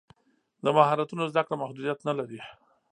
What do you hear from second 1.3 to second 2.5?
زده کړه محدودیت نه لري.